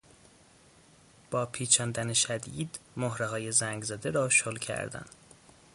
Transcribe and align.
با 1.31 1.45
پیچاندن 1.45 2.13
شدید 2.13 2.79
مهرههای 2.97 3.51
زنگزده 3.51 4.11
را 4.11 4.29
شل 4.29 4.55
کردن 4.57 5.05